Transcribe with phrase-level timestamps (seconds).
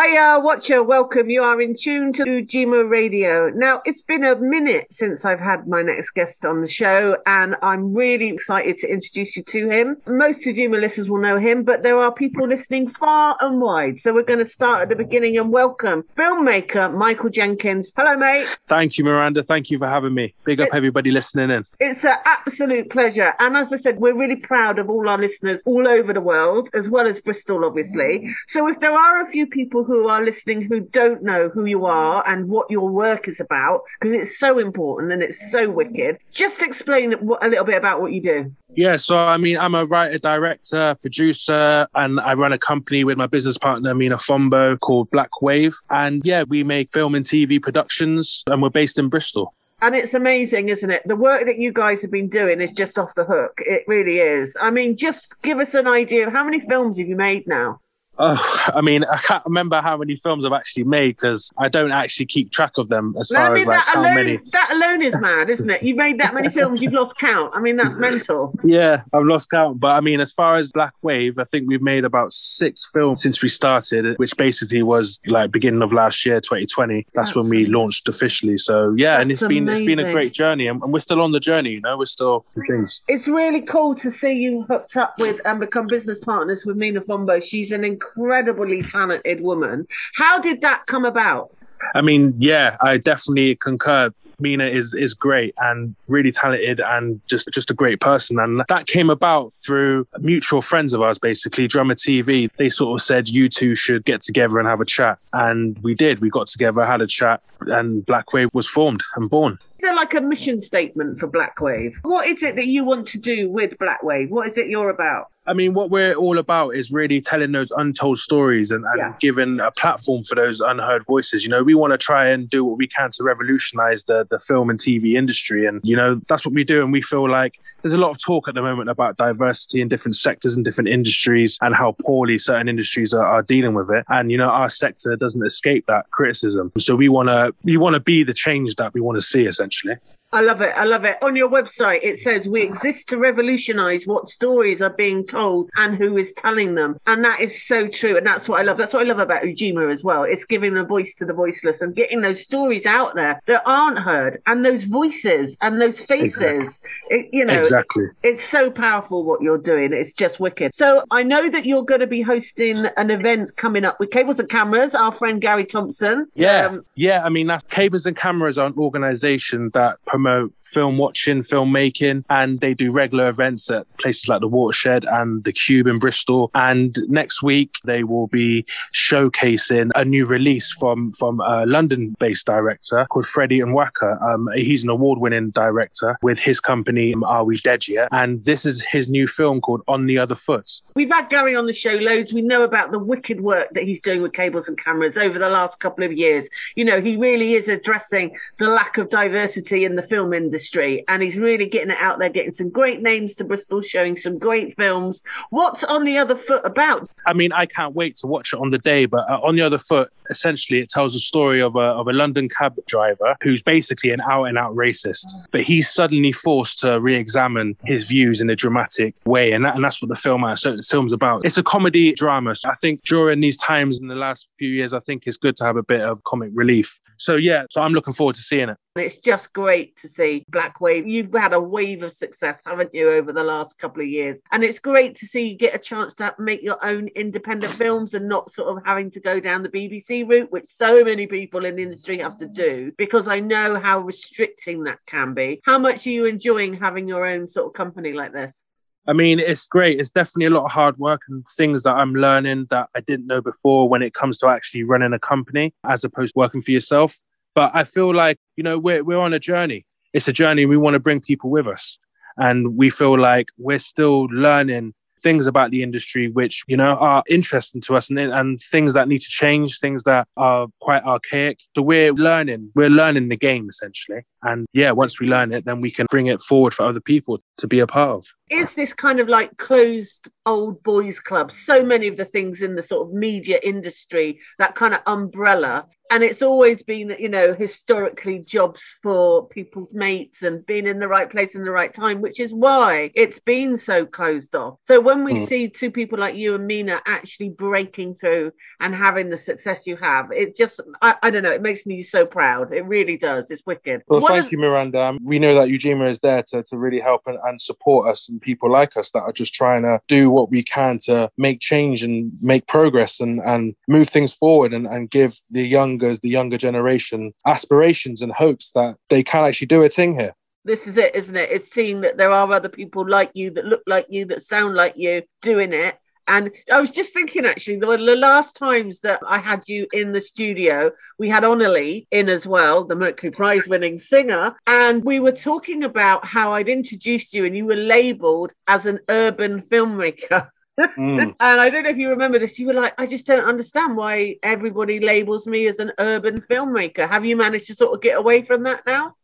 [0.00, 1.28] Hiya, watcher, welcome.
[1.28, 3.50] You are in tune to Ujima Radio.
[3.50, 7.56] Now, it's been a minute since I've had my next guest on the show, and
[7.60, 9.96] I'm really excited to introduce you to him.
[10.06, 13.98] Most Ujima listeners will know him, but there are people listening far and wide.
[13.98, 17.92] So we're going to start at the beginning and welcome filmmaker Michael Jenkins.
[17.94, 18.46] Hello, mate.
[18.68, 19.42] Thank you, Miranda.
[19.42, 20.32] Thank you for having me.
[20.44, 21.64] Big up It's- everybody listening in.
[21.78, 23.34] It's an absolute pleasure.
[23.38, 26.70] And as I said, we're really proud of all our listeners all over the world,
[26.72, 28.34] as well as Bristol, obviously.
[28.46, 31.84] So if there are a few people who are listening who don't know who you
[31.84, 36.18] are and what your work is about, because it's so important and it's so wicked,
[36.30, 38.54] just explain a little bit about what you do.
[38.76, 43.18] Yeah, so I mean, I'm a writer, director, producer, and I run a company with
[43.18, 45.74] my business partner, Mina Fombo, called Blak Wave.
[45.90, 49.52] And yeah, we make film and TV productions, and we're based in Bristol.
[49.82, 51.02] And it's amazing, isn't it?
[51.06, 53.54] The work that you guys have been doing is just off the hook.
[53.58, 54.56] It really is.
[54.60, 57.80] I mean, just give us an idea of how many films have you made now?
[58.22, 61.90] Oh, I mean, I can't remember how many films I've actually made because I don't
[61.90, 64.38] actually keep track of them as I far mean, as like that how alone, many.
[64.52, 65.82] that alone is mad, isn't it?
[65.82, 67.50] You've made that many films, you've lost count.
[67.54, 68.54] I mean, that's mental.
[68.62, 69.80] Yeah, I've lost count.
[69.80, 73.22] But I mean, as far as Blak Wave, I think we've made about six films
[73.22, 77.06] since we started, which basically was like beginning of last year, 2020.
[77.14, 78.58] That's, That's when we launched officially.
[78.58, 81.32] So yeah, and it's been it's been a great journey, and, and we're still on
[81.32, 81.70] the journey.
[81.70, 83.02] You know, we're still things.
[83.08, 87.00] It's really cool to see you hooked up with and become business partners with Mina
[87.00, 87.42] Fombo.
[87.42, 87.84] She's an
[88.16, 89.86] incredibly talented woman.
[90.16, 91.50] How did that come about?
[91.94, 94.10] I mean, yeah, I definitely concur.
[94.38, 98.38] Mina is is great and really talented and just just a great person.
[98.38, 102.50] And that came about through mutual friends of ours, basically, Drummer TV.
[102.56, 105.18] They sort of said you two should get together and have a chat.
[105.34, 106.20] And we did.
[106.20, 109.58] We got together, had a chat, and Blak Wave was formed and born.
[109.80, 111.96] Is there like a mission statement for Blak Wave?
[112.02, 114.30] What is it that you want to do with Blak Wave?
[114.30, 115.28] What is it you're about?
[115.46, 119.14] I mean, what we're all about is really telling those untold stories and, and Yeah.
[119.20, 121.44] giving a platform for those unheard voices.
[121.44, 124.38] You know, we want to try and do what we can to revolutionize the, the
[124.38, 125.66] film and TV industry.
[125.66, 126.82] And, you know, that's what we do.
[126.82, 129.88] And we feel like there's a lot of talk at the moment about diversity in
[129.88, 134.04] different sectors and different industries and how poorly certain industries are, are dealing with it.
[134.08, 136.70] And, you know, our sector doesn't escape that criticism.
[136.78, 139.46] So we want to, we want to be the change that we want to see,
[139.46, 139.96] essentially eventually.
[140.32, 140.72] I love it.
[140.76, 141.16] I love it.
[141.22, 145.96] On your website, it says we exist to revolutionize what stories are being told and
[145.96, 147.00] who is telling them.
[147.06, 148.16] And that is so true.
[148.16, 148.78] And that's what I love.
[148.78, 150.22] That's what I love about Ujima as well.
[150.22, 153.98] It's giving a voice to the voiceless and getting those stories out there that aren't
[153.98, 156.80] heard and those voices and those faces.
[157.08, 158.04] It, you know, Exactly.
[158.22, 159.92] it's so powerful what you're doing.
[159.92, 160.74] It's just wicked.
[160.74, 164.38] So I know that you're going to be hosting an event coming up with Cables
[164.38, 166.26] and Cameras, our friend Gary Thompson.
[166.34, 167.24] Yeah, Um, yeah.
[167.24, 172.60] I mean, that's Cables and Cameras are an organization that promote film watching, filmmaking, and
[172.60, 176.50] they do regular events at places like the Watershed and the Cube in Bristol.
[176.54, 183.06] And next week they will be showcasing a new release from from a London-based director
[183.10, 184.20] called Freddie Nwaka.
[184.22, 188.08] Um, he's an award-winning director with his company um, Are We Dead Yet?
[188.12, 190.70] And this is his new film called On the Other Foot.
[190.94, 192.32] We've had Gary on the show loads.
[192.32, 195.48] We know about the wicked work that he's doing with cables and cameras over the
[195.48, 196.46] last couple of years.
[196.74, 201.22] You know, he really is addressing the lack of diversity in the film industry and
[201.22, 204.76] he's really getting it out there, getting some great names to Bristol, showing some great
[204.76, 205.22] films.
[205.50, 207.08] What's on the other foot about?
[207.26, 209.06] I mean, I can't wait to watch it on the day.
[209.06, 212.12] But uh, on the other foot, essentially, it tells the story of a of a
[212.12, 215.26] London cab driver who's basically an out and out racist.
[215.50, 219.84] But he's suddenly forced to re-examine his views in a dramatic way, and that, and
[219.84, 220.60] that's what the film is.
[220.60, 221.44] so the film's about.
[221.44, 222.54] It's a comedy drama.
[222.54, 225.56] So I think during these times in the last few years, I think it's good
[225.58, 226.98] to have a bit of comic relief.
[227.16, 228.78] So yeah, so I'm looking forward to seeing it.
[229.00, 231.06] It's just great to see Blak Wave.
[231.06, 234.40] You've had a wave of success, haven't you, over the last couple of years?
[234.52, 238.14] And it's great to see you get a chance to make your own independent films
[238.14, 241.64] and not sort of having to go down the BBC route, which so many people
[241.64, 245.60] in the industry have to do, because I know how restricting that can be.
[245.64, 248.62] How much are you enjoying having your own sort of company like this?
[249.06, 249.98] I mean, it's great.
[249.98, 253.26] It's definitely a lot of hard work and things that I'm learning that I didn't
[253.26, 256.70] know before when it comes to actually running a company as opposed to working for
[256.70, 257.16] yourself.
[257.54, 259.84] But I feel like, you know, we're, we're on a journey.
[260.12, 260.66] It's a journey.
[260.66, 261.98] We want to bring people with us.
[262.36, 267.22] And we feel like we're still learning things about the industry which, you know, are
[267.28, 271.58] interesting to us and, and things that need to change, things that are quite archaic.
[271.76, 274.22] So we're learning, we're learning the game essentially.
[274.42, 277.38] And yeah, once we learn it, then we can bring it forward for other people
[277.58, 278.26] to be a part of.
[278.50, 282.74] is this kind of like closed old boys club so many of the things in
[282.74, 287.54] the sort of media industry that kind of umbrella and it's always been you know
[287.54, 292.20] historically jobs for people's mates and being in the right place in the right time
[292.20, 294.78] which is why it's been so closed off.
[294.82, 295.46] So when we mm.
[295.46, 299.96] see two people like you and mina actually breaking through and having the success you
[299.96, 302.72] have it just i, I don't know it makes me so proud.
[302.72, 303.50] It really does.
[303.50, 304.02] It's wicked.
[304.08, 305.00] Well what thank you miranda.
[305.00, 308.28] Um, we know that Ujima is there to, to really help and, and support us
[308.28, 311.60] and people like us that are just trying to do what we can to make
[311.60, 315.66] change and make progress and and move things forward and, and give the
[316.00, 320.32] younger the younger generation aspirations and hopes that they can actually do a thing here
[320.64, 323.64] this is it isn't it it's seeing that there are other people like you that
[323.64, 325.96] look like you that sound like you doing it
[326.28, 330.12] and I was just thinking, actually, the, the last times that I had you in
[330.12, 334.54] the studio, we had Onali in as well, the Mercury Prize winning singer.
[334.68, 339.00] And we were talking about how I'd introduced you and you were labeled as an
[339.08, 340.50] urban filmmaker.
[340.80, 341.22] Mm.
[341.40, 342.58] and I don't know if you remember this.
[342.58, 347.08] You were like, I just don't understand why everybody labels me as an urban filmmaker.
[347.08, 349.14] Have you managed to sort of get away from that now?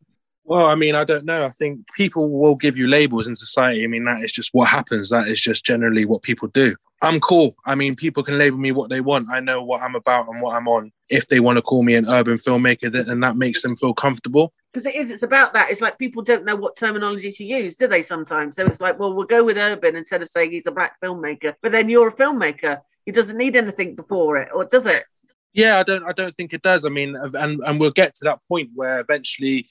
[0.45, 1.45] Well, I mean, I don't know.
[1.45, 3.83] I think people will give you labels in society.
[3.83, 5.11] I mean, that is just what happens.
[5.11, 6.77] That is just generally what people do.
[7.03, 7.55] I'm cool.
[7.65, 9.29] I mean, people can label me what they want.
[9.31, 10.93] I know what I'm about and what I'm on.
[11.09, 14.53] If they want to call me an urban filmmaker, then that makes them feel comfortable.
[14.73, 15.71] Because it is, it's about that.
[15.71, 18.03] It's like people don't know what terminology to use, do they?
[18.03, 21.01] Sometimes, so it's like, well, we'll go with urban instead of saying he's a black
[21.03, 21.55] filmmaker.
[21.63, 22.81] But then you're a filmmaker.
[23.05, 25.05] He doesn't need anything before it, or does it?
[25.53, 26.05] Yeah, I don't.
[26.05, 26.85] I don't think it does.
[26.85, 29.67] I mean, and and we'll get to that point where eventually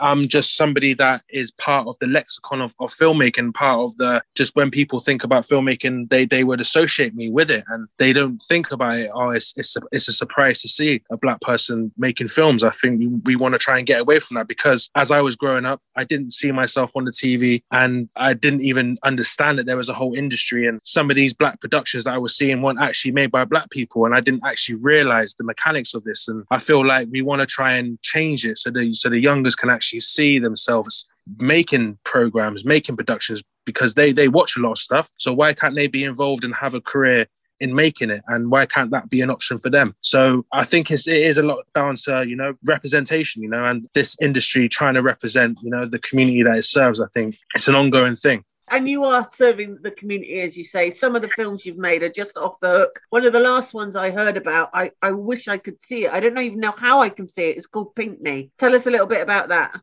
[0.00, 4.22] I'm just somebody that is part of the lexicon of, of filmmaking, part of the
[4.34, 8.12] just when people think about filmmaking, they they would associate me with it, and they
[8.12, 9.10] don't think about it.
[9.14, 12.62] Oh, it's it's a, it's a surprise to see a black person making films.
[12.62, 15.20] I think we, we want to try and get away from that because as I
[15.20, 19.58] was growing up, I didn't see myself on the TV, and I didn't even understand
[19.58, 22.36] that there was a whole industry, and some of these black productions that I was
[22.36, 26.04] seeing weren't actually made by black people, and I didn't actually realize the mechanics of
[26.04, 26.28] this.
[26.28, 29.18] And I feel like we want to try and change it so the so the
[29.18, 31.06] youngers can actually see themselves
[31.38, 35.10] making programs, making productions because they they watch a lot of stuff.
[35.18, 37.26] So why can't they be involved and have a career
[37.60, 38.22] in making it?
[38.26, 39.94] And why can't that be an option for them?
[40.00, 43.64] So i think it's, it is a lot down to you know representation you know
[43.64, 47.36] and this industry trying to represent you know the community that it serves i think
[47.54, 50.90] it's an ongoing thing and you are serving the community, as you say.
[50.90, 53.00] Some of the films you've made are just off the hook.
[53.10, 56.12] One of the last ones I heard about, I, I wish I could see it.
[56.12, 57.56] I don't even know how I can see it.
[57.56, 58.50] It's called Pickney.
[58.58, 59.80] Tell us a little bit about that.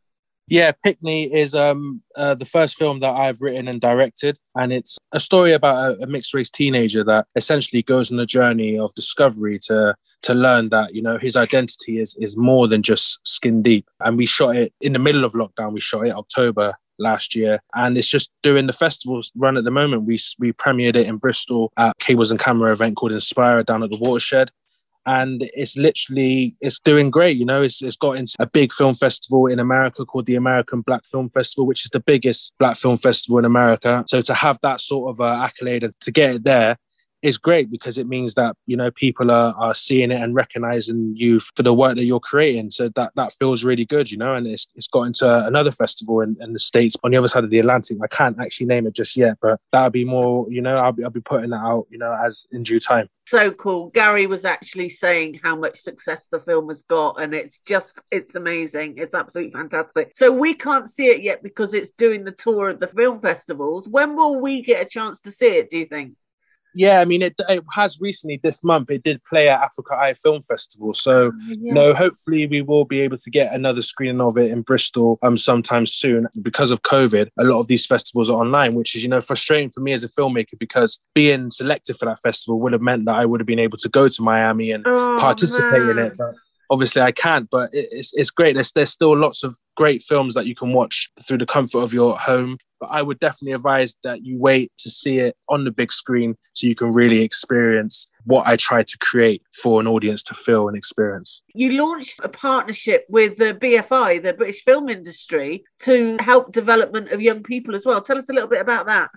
[0.50, 4.98] Yeah, Pickney is um, uh, the first film that I've written and directed, and it's
[5.12, 8.96] a story about a, a mixed race teenager that essentially goes on a journey of
[8.96, 13.62] discovery to to learn that you know his identity is is more than just skin
[13.62, 13.90] deep.
[14.00, 15.74] And we shot it in the middle of lockdown.
[15.74, 19.72] We shot it October last year, and it's just doing the festivals run at the
[19.72, 20.04] moment.
[20.04, 23.90] We we premiered it in Bristol at Cables and Camera event called Inspire down at
[23.90, 24.52] the Watershed,
[25.06, 27.38] and it's literally it's doing great.
[27.38, 30.82] You know, it's it's got into a big film festival in America called the American
[30.82, 34.04] Black Film Festival, which is the biggest black film festival in America.
[34.08, 36.78] So to have that sort of uh, accolade and to get it there
[37.22, 41.14] is great because it means that you know people are, are seeing it and recognizing
[41.16, 42.72] you for the work that you're creating.
[42.72, 46.22] So that that feels really good you know and it's, it's got into another festival
[46.22, 47.98] in, in the states on the other side of the atlantic.
[48.04, 51.04] I can't actually name it just yet but that'll be more you know i'll be,
[51.04, 53.10] I'll be putting that out you know as in due time.
[53.28, 53.90] So cool.
[53.90, 58.36] Gary was actually saying how much success the film has got and it's just it's
[58.36, 58.96] amazing.
[58.98, 60.12] It's absolutely fantastic.
[60.16, 63.86] So we can't see it yet because it's doing the tour of the film festivals.
[63.86, 66.14] When will we get a chance to see it do you think
[66.78, 68.92] yeah, I mean, it, it has recently this month.
[68.92, 71.74] It did play at Afrika Eye Film Festival, so oh, yeah.
[71.74, 75.38] no, hopefully we will be able to get another screening of it in Bristol um
[75.38, 76.28] sometime soon.
[76.40, 79.72] Because of COVID, a lot of these festivals are online, which is you know frustrating
[79.72, 83.16] for me as a filmmaker because being selected for that festival would have meant that
[83.16, 85.90] I would have been able to go to Miami and oh, participate man.
[85.90, 86.18] in it.
[86.18, 86.36] But
[86.70, 88.54] obviously I can't, but it's it's great.
[88.54, 91.94] There's there's still lots of great films that you can watch through the comfort of
[91.94, 92.58] your home.
[92.80, 96.36] But I would definitely advise that you wait to see it on the big screen
[96.54, 100.68] so you can really experience what I try to create for an audience to feel
[100.68, 101.42] and experience.
[101.56, 107.22] You launched a partnership with the BFI, the British Film Industry, to help development of
[107.22, 108.02] young people as well.
[108.02, 109.10] Tell us a little bit about that.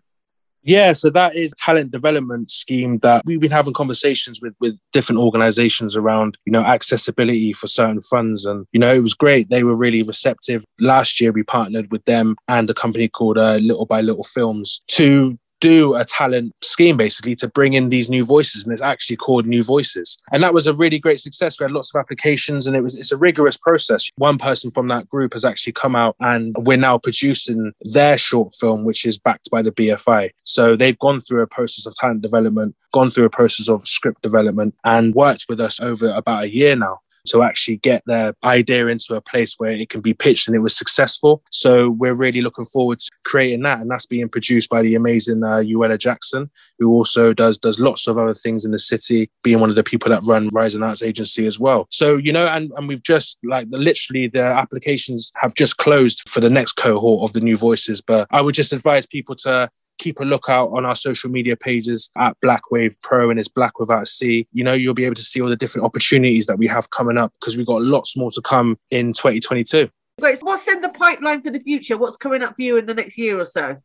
[0.62, 5.20] Yeah, so that is talent development scheme that we've been having conversations with with different
[5.20, 9.48] organizations around, you know, accessibility for certain funds and you know, it was great.
[9.48, 10.62] They were really receptive.
[10.78, 14.82] Last year we partnered with them and a company called uh, Little by Little Films
[14.88, 19.16] to do a talent scheme basically to bring in these new voices and it's actually
[19.16, 20.18] called new voices.
[20.32, 21.58] And that was a really great success.
[21.58, 24.10] We had lots of applications and it was it's a rigorous process.
[24.16, 28.54] One person from that group has actually come out and we're now producing their short
[28.54, 32.22] film which is backed by the bfi so they've gone through a process of talent
[32.22, 36.48] development gone through a process of script development and worked with us over about a
[36.48, 36.98] year now
[37.30, 40.60] to actually get their idea into a place where it can be pitched and it
[40.60, 41.42] was successful.
[41.50, 43.80] So we're really looking forward to creating that.
[43.80, 48.06] And that's being produced by the amazing uh, Uella Jackson, who also does does lots
[48.06, 51.02] of other things in the city, being one of the people that run Rising Arts
[51.02, 51.86] Agency as well.
[51.90, 56.40] So, you know, and, and we've just like literally the applications have just closed for
[56.40, 58.00] the next cohort of the new voices.
[58.00, 59.70] But I would just advise people to
[60.00, 63.78] keep a lookout on our social media pages at Blak Wave Pro and it's Blak
[63.78, 64.48] Without a C.
[64.52, 67.18] You know, you'll be able to see all the different opportunities that we have coming
[67.18, 69.88] up because we've got lots more to come in 2022.
[70.18, 70.38] Great.
[70.38, 71.96] So What's in the pipeline for the future?
[71.96, 73.76] What's coming up for you in the next year or so?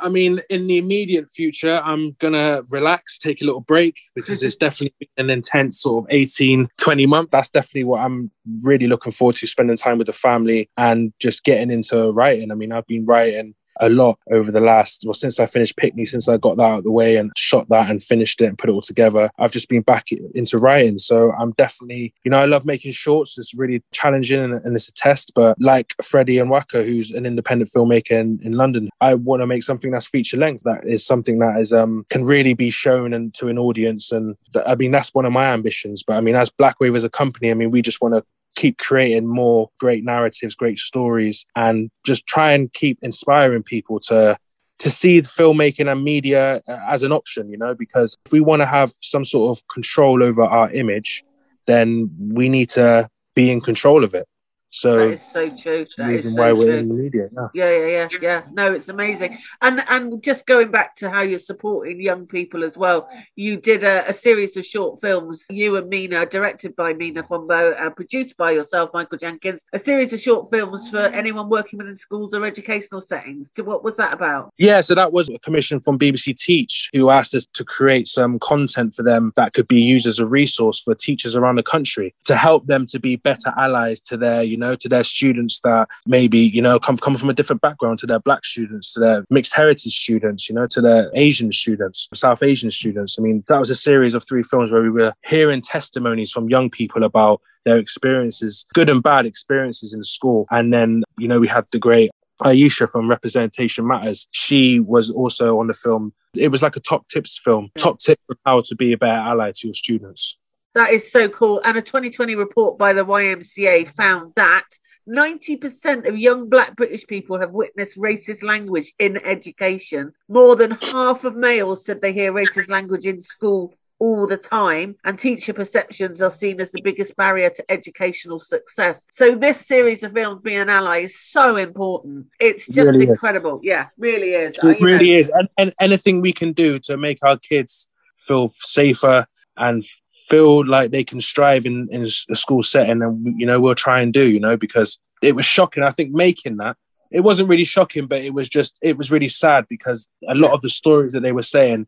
[0.00, 4.44] I mean, in the immediate future, I'm going to relax, take a little break because
[4.44, 7.30] it's definitely an intense sort of 18, 20 month.
[7.32, 8.30] That's definitely what I'm
[8.62, 12.52] really looking forward to spending time with the family and just getting into writing.
[12.52, 16.04] I mean, I've been writing a lot over the last, well, since I finished Pickney,
[16.04, 18.58] since I got that out of the way and shot that and finished it and
[18.58, 20.98] put it all together, I've just been back into writing.
[20.98, 23.38] So I'm definitely, you know, I love making shorts.
[23.38, 25.32] It's really challenging and, and it's a test.
[25.34, 29.62] But like Freddie Onwuaka, who's an independent filmmaker in, in London, I want to make
[29.62, 30.62] something that's feature length.
[30.64, 34.12] That is something that is um can really be shown and to an audience.
[34.12, 36.02] And th- I mean, that's one of my ambitions.
[36.02, 38.24] But I mean, as Blak Wave as a company, I mean, we just want to
[38.58, 44.36] keep creating more great narratives, great stories, and just try and keep inspiring people to
[44.80, 48.62] to see filmmaking and media uh, as an option, you know, because if we want
[48.62, 51.24] to have some sort of control over our image,
[51.66, 54.26] then we need to be in control of it.
[54.70, 55.86] So that is so true.
[55.96, 56.76] That reason so why we're true.
[56.76, 57.28] in the media.
[57.32, 57.48] Yeah.
[57.54, 58.42] Yeah, yeah, yeah, yeah.
[58.52, 59.38] No, it's amazing.
[59.62, 63.08] And and just going back to how you're supporting young people as well.
[63.34, 67.80] You did a, a series of short films, you and Mina, directed by Mina Fombo
[67.80, 69.60] and produced by yourself, Michael Jenkins.
[69.72, 73.50] A series of short films for anyone working within schools or educational settings.
[73.52, 74.52] To what was that about?
[74.58, 78.38] Yeah, so that was a commission from BBC Teach, who asked us to create some
[78.38, 82.14] content for them that could be used as a resource for teachers around the country
[82.24, 85.88] to help them to be better allies to their, you know, to their students that
[86.06, 89.24] maybe, you know, come, come from a different background, to their black students, to their
[89.30, 93.18] mixed heritage students, you know, to their Asian students, South Asian students.
[93.18, 96.48] I mean, that was a series of three films where we were hearing testimonies from
[96.48, 100.46] young people about their experiences, good and bad experiences in school.
[100.50, 102.10] And then, you know, we had the great
[102.42, 104.28] Aisha from Representation Matters.
[104.30, 106.12] She was also on the film.
[106.34, 109.52] It was like a top tips film, top tip how to be a better ally
[109.56, 110.38] to your students.
[110.78, 111.60] That is so cool.
[111.64, 114.62] And a 2020 report by the YMCA found that
[115.08, 120.12] 90% of young black British people have witnessed racist language in education.
[120.28, 124.94] More than half of males said they hear racist language in school all the time,
[125.02, 129.04] and teacher perceptions are seen as the biggest barrier to educational success.
[129.10, 132.26] So, this series of films, Be an Ally, is so important.
[132.38, 133.10] It's just really is.
[133.10, 133.58] incredible.
[133.64, 134.56] Yeah, really is.
[134.62, 135.28] It really know, is.
[135.30, 139.26] And, and anything we can do to make our kids feel safer
[139.58, 139.84] and
[140.28, 144.00] feel like they can strive in, in a school setting, and you know, we'll try
[144.00, 145.82] and do, you know, because it was shocking.
[145.82, 146.76] I think making that,
[147.10, 150.52] it wasn't really shocking, but it was just, it was really sad because a lot
[150.52, 151.86] of the stories that they were saying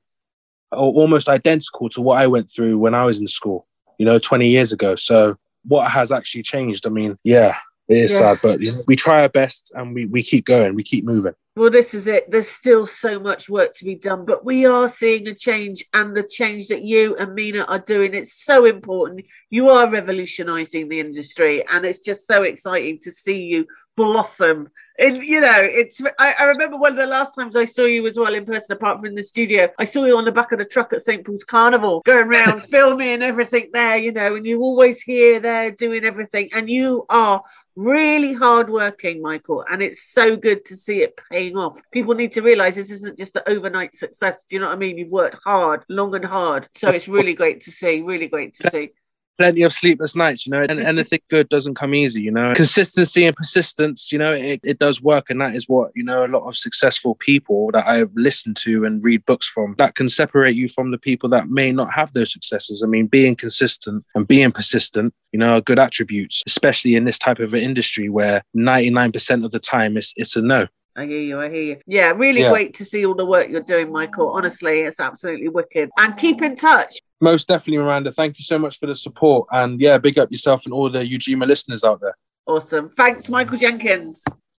[0.72, 3.66] are almost identical to what I went through when I was in school,
[3.98, 4.96] you know, 20 years ago.
[4.96, 6.86] So what has actually changed?
[6.86, 7.56] I mean, yeah,
[7.90, 8.18] it is Yeah.
[8.18, 11.04] sad, but you know, we try our best and we, we keep going, we keep
[11.04, 11.34] moving.
[11.56, 12.30] Well, this is it.
[12.30, 16.16] There's still so much work to be done, but we are seeing a change, and
[16.16, 19.26] the change that you and Mina are doing, it's so important.
[19.50, 23.66] You are revolutionizing the industry, and it's just so exciting to see you
[23.96, 24.68] blossom.
[24.98, 26.00] And you know, it's.
[26.18, 28.72] I, I remember one of the last times I saw you as well in person,
[28.72, 29.68] apart from in the studio.
[29.78, 32.62] I saw you on the back of the truck at St Paul's Carnival, going around
[32.70, 33.96] filming everything there.
[33.96, 37.42] You know, and you always here, there, doing everything, and you are
[37.76, 41.80] really hardworking, Michael, and it's so good to see it paying off.
[41.92, 44.44] People need to realize this isn't just an overnight success.
[44.44, 44.98] Do you know what I mean?
[44.98, 46.68] You've worked hard, long and hard.
[46.76, 48.90] So it's really great to see, really great to see.
[49.40, 52.52] Plenty of sleepless nights, you know, and anything good doesn't come easy, you know.
[52.54, 55.30] Consistency and persistence, you know, it, it does work.
[55.30, 58.84] And that is what, you know, a lot of successful people that I've listened to
[58.84, 62.12] and read books from that can separate you from the people that may not have
[62.12, 62.82] those successes.
[62.82, 67.18] I mean, being consistent and being persistent, you know, are good attributes, especially in this
[67.18, 70.66] type of an industry where 99% of the time it's, it's a no.
[70.96, 71.40] I hear you.
[71.40, 71.76] I hear you.
[71.86, 72.50] Yeah, really Yeah.
[72.50, 74.28] great to see all the work you're doing, Michael.
[74.30, 75.88] Honestly, it's absolutely wicked.
[75.96, 76.98] And keep in touch.
[77.20, 78.12] Most definitely, Miranda.
[78.12, 79.46] Thank you so much for the support.
[79.52, 82.16] And yeah, big up yourself and all the Ujima listeners out there.
[82.46, 82.90] Awesome.
[82.96, 84.24] Thanks, Michael Jenkins.